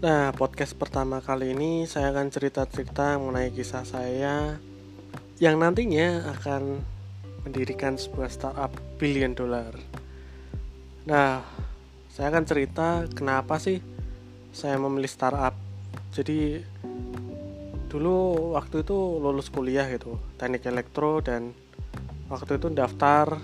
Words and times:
Nah, 0.00 0.32
podcast 0.32 0.72
pertama 0.80 1.20
kali 1.20 1.52
ini 1.52 1.84
saya 1.84 2.08
akan 2.08 2.32
cerita-cerita 2.32 3.20
mengenai 3.20 3.52
kisah 3.52 3.84
saya 3.84 4.56
yang 5.36 5.60
nantinya 5.60 6.24
akan 6.40 6.80
mendirikan 7.44 8.00
sebuah 8.00 8.32
startup 8.32 8.72
billion 8.96 9.36
dollar. 9.36 9.76
Nah, 11.04 11.44
saya 12.08 12.32
akan 12.32 12.44
cerita 12.48 13.04
kenapa 13.12 13.60
sih 13.60 13.84
saya 14.56 14.80
memilih 14.80 15.12
startup. 15.12 15.52
Jadi 16.16 16.64
dulu 17.92 18.56
waktu 18.56 18.80
itu 18.80 18.96
lulus 19.20 19.52
kuliah 19.52 19.84
gitu, 19.84 20.16
teknik 20.40 20.64
elektro 20.64 21.20
dan 21.20 21.52
waktu 22.32 22.56
itu 22.56 22.72
daftar 22.72 23.36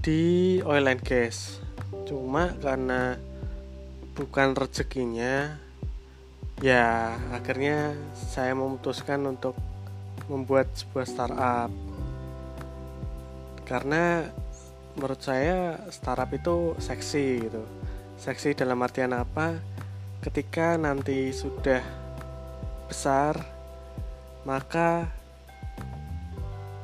di 0.00 0.64
oil 0.64 0.88
and 0.88 1.04
gas 1.04 1.60
cuma 2.08 2.56
karena 2.56 3.20
bukan 4.14 4.54
rezekinya 4.54 5.58
ya 6.62 7.18
akhirnya 7.34 7.98
saya 8.14 8.54
memutuskan 8.54 9.26
untuk 9.26 9.58
membuat 10.30 10.70
sebuah 10.72 11.06
startup. 11.06 11.70
Karena 13.66 14.30
menurut 14.94 15.18
saya 15.18 15.82
startup 15.90 16.30
itu 16.30 16.78
seksi 16.78 17.50
gitu. 17.50 17.62
Seksi 18.14 18.54
dalam 18.54 18.78
artian 18.80 19.10
apa? 19.12 19.58
Ketika 20.22 20.78
nanti 20.78 21.34
sudah 21.34 21.82
besar 22.86 23.34
maka 24.46 25.08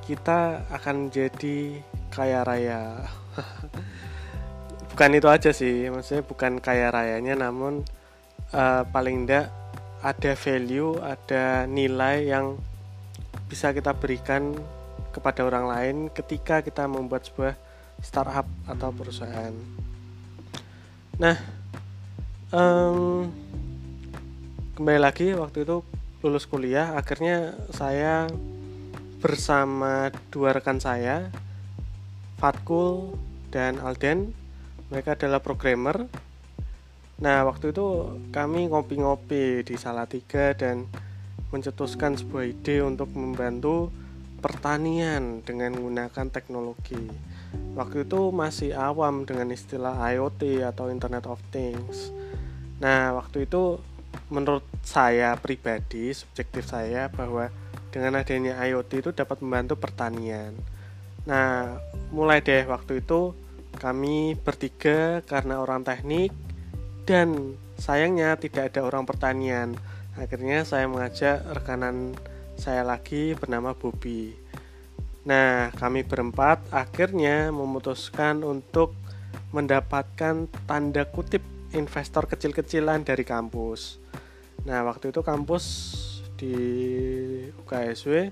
kita 0.04 0.64
akan 0.72 1.12
jadi 1.12 1.78
kaya 2.10 2.42
raya 2.42 3.06
bukan 5.00 5.16
itu 5.16 5.32
aja 5.32 5.48
sih 5.56 5.88
maksudnya 5.88 6.20
bukan 6.20 6.60
kaya 6.60 6.92
rayanya 6.92 7.32
namun 7.32 7.88
uh, 8.52 8.84
paling 8.92 9.24
tidak 9.24 9.48
ada 10.04 10.36
value 10.36 10.92
ada 11.00 11.64
nilai 11.64 12.28
yang 12.28 12.60
bisa 13.48 13.72
kita 13.72 13.96
berikan 13.96 14.52
kepada 15.08 15.48
orang 15.48 15.64
lain 15.72 15.96
ketika 16.12 16.60
kita 16.60 16.84
membuat 16.84 17.24
sebuah 17.24 17.56
startup 18.04 18.44
atau 18.68 18.92
perusahaan. 18.92 19.56
Nah 21.16 21.36
um, 22.52 23.32
kembali 24.76 25.00
lagi 25.00 25.32
waktu 25.32 25.64
itu 25.64 25.80
lulus 26.20 26.44
kuliah 26.44 26.92
akhirnya 26.92 27.56
saya 27.72 28.28
bersama 29.24 30.12
dua 30.28 30.60
rekan 30.60 30.76
saya 30.76 31.32
Fatkul 32.36 33.16
dan 33.48 33.80
Alden 33.80 34.39
mereka 34.90 35.14
adalah 35.14 35.38
programmer. 35.38 36.10
Nah 37.22 37.46
waktu 37.46 37.70
itu 37.70 38.18
kami 38.34 38.68
ngopi-ngopi 38.68 39.62
di 39.62 39.74
Salatiga 39.78 40.52
dan 40.52 40.90
mencetuskan 41.54 42.18
sebuah 42.18 42.44
ide 42.50 42.82
untuk 42.82 43.10
membantu 43.14 43.94
pertanian 44.42 45.44
dengan 45.46 45.78
menggunakan 45.78 46.26
teknologi. 46.32 47.06
Waktu 47.78 48.08
itu 48.08 48.34
masih 48.34 48.74
awam 48.74 49.22
dengan 49.26 49.52
istilah 49.54 49.94
IoT 50.10 50.64
atau 50.66 50.90
Internet 50.90 51.28
of 51.30 51.38
Things. 51.54 52.10
Nah 52.82 53.14
waktu 53.14 53.46
itu 53.46 53.78
menurut 54.32 54.66
saya 54.82 55.36
pribadi 55.38 56.10
subjektif 56.10 56.66
saya 56.66 57.06
bahwa 57.12 57.52
dengan 57.94 58.22
adanya 58.22 58.58
IoT 58.64 58.90
itu 59.06 59.10
dapat 59.12 59.42
membantu 59.44 59.76
pertanian. 59.76 60.56
Nah 61.28 61.78
mulai 62.10 62.40
deh 62.40 62.64
waktu 62.64 63.04
itu 63.04 63.36
kami 63.80 64.36
bertiga 64.36 65.24
karena 65.24 65.56
orang 65.56 65.80
teknik 65.80 66.30
dan 67.08 67.56
sayangnya 67.80 68.36
tidak 68.36 68.70
ada 68.70 68.84
orang 68.84 69.08
pertanian. 69.08 69.72
Akhirnya 70.20 70.68
saya 70.68 70.84
mengajak 70.84 71.40
rekanan 71.56 72.12
saya 72.60 72.84
lagi 72.84 73.32
bernama 73.32 73.72
Bobby. 73.72 74.36
Nah, 75.24 75.72
kami 75.80 76.04
berempat 76.04 76.60
akhirnya 76.68 77.48
memutuskan 77.48 78.44
untuk 78.44 78.92
mendapatkan 79.56 80.44
tanda 80.68 81.02
kutip 81.08 81.40
investor 81.72 82.28
kecil-kecilan 82.28 83.00
dari 83.00 83.24
kampus. 83.24 83.96
Nah, 84.68 84.84
waktu 84.84 85.08
itu 85.08 85.24
kampus 85.24 85.64
di 86.36 86.56
UKSW 87.64 88.28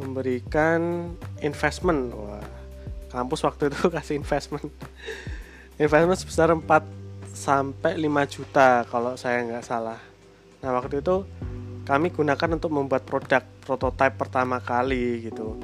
memberikan 0.00 1.12
investment. 1.44 2.14
Wah, 2.14 2.44
kampus 3.08 3.44
waktu 3.44 3.72
itu 3.72 3.88
kasih 3.94 4.16
investment. 4.20 4.68
Investment 5.78 6.18
sebesar 6.18 6.52
4 6.52 6.64
sampai 7.32 7.94
5 7.96 8.34
juta 8.34 8.82
kalau 8.88 9.14
saya 9.14 9.44
nggak 9.46 9.64
salah. 9.64 10.00
Nah 10.64 10.70
waktu 10.74 11.00
itu 11.00 11.22
kami 11.86 12.12
gunakan 12.12 12.58
untuk 12.58 12.72
membuat 12.74 13.06
produk 13.08 13.40
prototipe 13.64 14.20
pertama 14.20 14.60
kali 14.60 15.30
gitu 15.30 15.56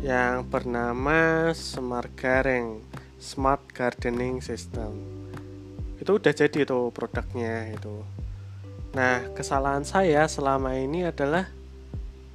yang 0.00 0.48
bernama 0.48 1.52
Smart 1.52 2.08
Gareng 2.16 2.80
Smart 3.20 3.60
Gardening 3.74 4.40
System. 4.40 4.96
Itu 6.00 6.16
udah 6.16 6.32
jadi 6.32 6.64
itu 6.64 6.88
produknya 6.94 7.76
itu 7.76 8.20
nah 8.90 9.22
kesalahan 9.38 9.86
saya 9.86 10.26
selama 10.26 10.74
ini 10.74 11.06
adalah 11.06 11.46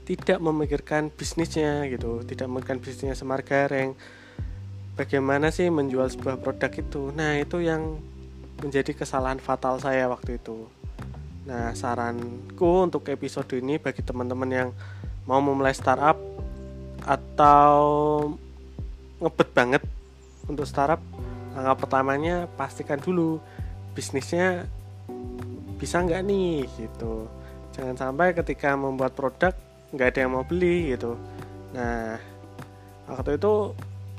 tidak 0.07 0.39
memikirkan 0.39 1.11
bisnisnya 1.11 1.83
gitu 1.91 2.23
tidak 2.23 2.47
memikirkan 2.47 2.79
bisnisnya 2.79 3.11
Smart 3.11 3.43
Gareng 3.43 3.91
bagaimana 4.95 5.51
sih 5.51 5.67
menjual 5.67 6.07
sebuah 6.09 6.39
produk 6.39 6.71
itu? 6.71 7.11
Nah 7.11 7.37
itu 7.37 7.61
yang 7.61 7.99
menjadi 8.63 8.95
kesalahan 8.95 9.37
fatal 9.43 9.77
saya 9.77 10.07
waktu 10.07 10.39
itu. 10.39 10.65
Nah 11.45 11.75
saranku 11.75 12.87
untuk 12.87 13.05
episode 13.11 13.51
ini 13.59 13.77
bagi 13.77 14.01
teman-teman 14.01 14.49
yang 14.49 14.69
mau 15.27 15.43
memulai 15.43 15.75
startup 15.75 16.17
atau 17.05 17.77
ngebet 19.21 19.49
banget 19.53 19.83
untuk 20.49 20.65
startup 20.65 20.99
langkah 21.53 21.85
pertamanya 21.85 22.49
pastikan 22.57 22.99
dulu 22.99 23.39
bisnisnya 23.93 24.67
bisa 25.77 26.01
nggak 26.01 26.23
nih 26.25 26.65
gitu. 26.79 27.27
Jangan 27.75 27.95
sampai 27.99 28.31
ketika 28.31 28.73
membuat 28.79 29.13
produk 29.13 29.51
nggak 29.91 30.07
ada 30.15 30.19
yang 30.25 30.31
mau 30.33 30.47
beli 30.47 30.95
gitu. 30.95 31.19
Nah 31.75 32.17
waktu 33.05 33.37
itu 33.37 33.75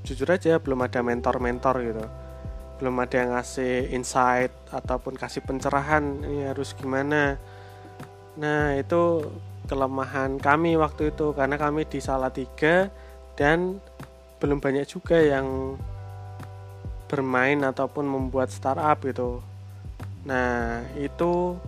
jujur 0.07 0.31
aja 0.31 0.63
belum 0.63 0.87
ada 0.87 1.03
mentor-mentor 1.03 1.75
gitu. 1.83 2.05
Belum 2.79 2.95
ada 3.03 3.17
yang 3.19 3.35
ngasih 3.35 3.91
insight 3.91 4.55
ataupun 4.71 5.19
kasih 5.19 5.43
pencerahan 5.43 6.23
ini 6.23 6.47
harus 6.47 6.71
gimana. 6.79 7.35
Nah 8.39 8.79
itu 8.79 9.27
kelemahan 9.67 10.39
kami 10.39 10.79
waktu 10.79 11.11
itu 11.11 11.35
karena 11.35 11.59
kami 11.59 11.83
di 11.91 11.99
salah 11.99 12.31
tiga 12.31 12.87
dan 13.35 13.83
belum 14.39 14.63
banyak 14.63 14.87
juga 14.87 15.19
yang 15.19 15.75
bermain 17.11 17.59
ataupun 17.67 18.07
membuat 18.07 18.55
startup 18.55 19.03
gitu. 19.03 19.43
Nah 20.23 20.87
itu 20.95 21.59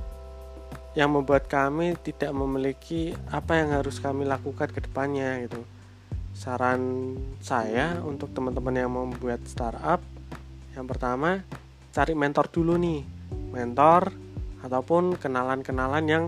yang 0.94 1.10
membuat 1.15 1.50
kami 1.50 1.98
tidak 2.00 2.31
memiliki 2.31 3.15
apa 3.34 3.59
yang 3.59 3.75
harus 3.75 3.98
kami 3.98 4.27
lakukan 4.27 4.71
ke 4.71 4.82
depannya 4.82 5.47
gitu 5.47 5.62
saran 6.38 7.15
saya 7.43 7.99
untuk 8.06 8.31
teman-teman 8.31 8.78
yang 8.78 8.91
mau 8.94 9.03
membuat 9.03 9.43
startup 9.50 9.99
yang 10.78 10.87
pertama 10.87 11.43
cari 11.91 12.15
mentor 12.15 12.47
dulu 12.47 12.78
nih. 12.78 13.03
Mentor 13.50 14.15
ataupun 14.62 15.19
kenalan-kenalan 15.19 16.06
yang 16.06 16.25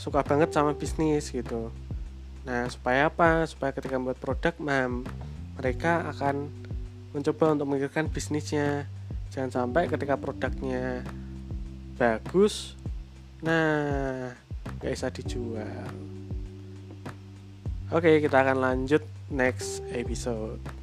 suka 0.00 0.24
banget 0.24 0.56
sama 0.56 0.72
bisnis 0.72 1.28
gitu. 1.28 1.68
Nah 2.48 2.64
supaya 2.72 3.12
apa? 3.12 3.44
Supaya 3.44 3.76
ketika 3.76 4.00
membuat 4.00 4.16
produk 4.16 4.56
mam 4.56 5.04
mereka 5.60 6.08
akan 6.16 6.48
mencoba 7.12 7.52
untuk 7.52 7.68
memikirkan 7.68 8.08
bisnisnya. 8.08 8.88
Jangan 9.28 9.52
sampai 9.52 9.92
ketika 9.92 10.16
produknya 10.16 11.04
bagus 12.00 12.80
nah 13.42 14.30
gak 14.78 14.94
bisa 14.94 15.10
dijual 15.10 15.90
Oke, 17.92 18.24
kita 18.24 18.40
akan 18.40 18.56
lanjut 18.56 19.04
next 19.28 19.84
episode. 19.92 20.81